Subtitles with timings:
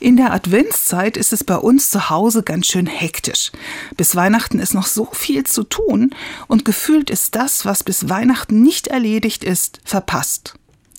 [0.00, 3.52] In der Adventszeit ist es bei uns zu Hause ganz schön hektisch.
[3.96, 6.10] Bis Weihnachten ist noch so viel zu tun
[6.48, 10.54] und gefühlt ist das, was bis Weihnachten nicht erledigt ist, verpasst.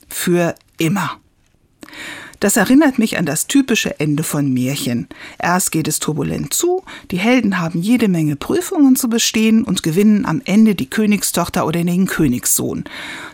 [0.08, 1.20] Für immer.
[2.40, 5.08] Das erinnert mich an das typische Ende von Märchen.
[5.40, 10.26] Erst geht es turbulent zu, die Helden haben jede Menge Prüfungen zu bestehen und gewinnen
[10.26, 12.84] am Ende die Königstochter oder den Königssohn.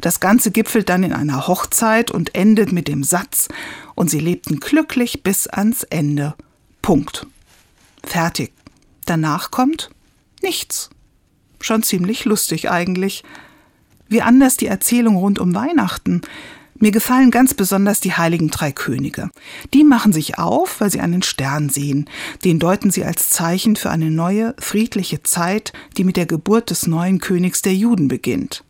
[0.02, 3.48] Das Ganze gipfelt dann in einer Hochzeit und endet mit dem Satz,
[3.96, 6.34] und sie lebten glücklich bis ans Ende.
[6.82, 7.28] Punkt.
[8.04, 8.52] Fertig.
[9.06, 9.90] Danach kommt
[10.42, 10.90] nichts.
[11.60, 13.24] Schon ziemlich lustig eigentlich.
[14.08, 16.22] Wie anders die Erzählung rund um Weihnachten.
[16.82, 19.30] Mir gefallen ganz besonders die heiligen drei Könige.
[19.72, 22.10] Die machen sich auf, weil sie einen Stern sehen.
[22.44, 26.88] Den deuten sie als Zeichen für eine neue, friedliche Zeit, die mit der Geburt des
[26.88, 28.64] neuen Königs der Juden beginnt.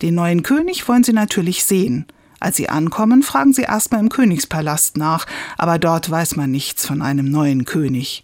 [0.00, 2.06] Den neuen König wollen sie natürlich sehen.
[2.38, 5.26] Als sie ankommen, fragen sie erstmal im Königspalast nach,
[5.58, 8.22] aber dort weiß man nichts von einem neuen König.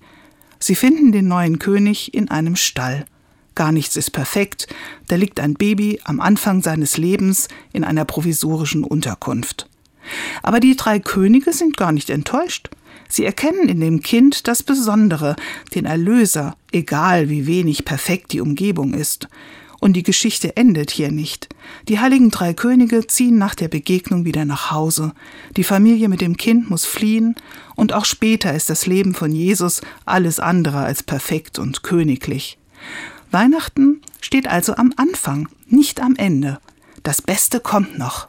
[0.61, 3.07] Sie finden den neuen König in einem Stall.
[3.57, 4.69] Gar nichts ist perfekt,
[5.09, 9.69] da liegt ein Baby am Anfang seines Lebens in einer provisorischen Unterkunft.
[10.43, 12.69] Aber die drei Könige sind gar nicht enttäuscht.
[13.09, 15.37] Sie erkennen in dem Kind das Besondere,
[15.75, 19.27] den Erlöser, egal wie wenig perfekt die Umgebung ist.
[19.81, 21.49] Und die Geschichte endet hier nicht.
[21.89, 25.13] Die heiligen drei Könige ziehen nach der Begegnung wieder nach Hause.
[25.57, 27.37] Die Familie mit dem Kind muss fliehen,
[27.75, 32.59] und auch später ist das Leben von Jesus alles andere als perfekt und königlich.
[33.31, 36.59] Weihnachten steht also am Anfang, nicht am Ende.
[37.03, 38.27] Das Beste kommt noch.